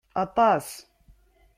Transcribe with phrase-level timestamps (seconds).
[0.23, 0.67] Aṭas!